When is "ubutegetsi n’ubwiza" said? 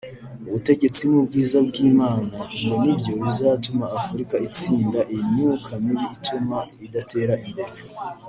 0.47-1.57